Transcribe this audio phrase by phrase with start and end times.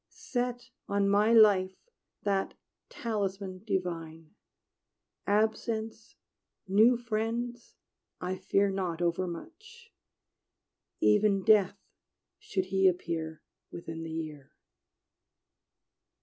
[0.09, 1.77] Set on my life
[2.23, 2.55] that
[2.89, 4.33] talisman divine;
[5.27, 6.15] Absence,
[6.67, 7.75] new friends,
[8.19, 9.93] I fear not overmuch
[11.01, 11.77] Even Death,
[12.39, 14.53] should he appear Within the year!